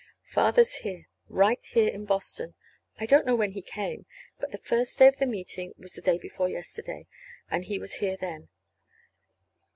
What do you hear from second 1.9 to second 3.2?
in Boston. I